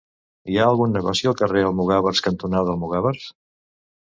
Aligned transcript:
Hi 0.53 0.55
ha 0.59 0.63
algun 0.69 0.95
negoci 0.97 1.29
al 1.31 1.35
carrer 1.41 1.63
Almogàvers 1.67 2.23
cantonada 2.29 2.75
Almogàvers? 2.75 3.29